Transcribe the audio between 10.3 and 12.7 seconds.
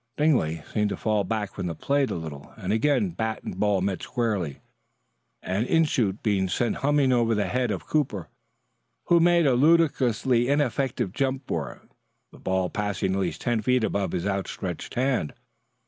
ineffective jump for it, the ball